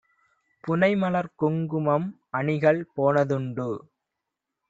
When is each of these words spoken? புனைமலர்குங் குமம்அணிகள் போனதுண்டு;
புனைமலர்குங் 0.63 1.59
குமம்அணிகள் 1.67 2.81
போனதுண்டு; 2.95 3.69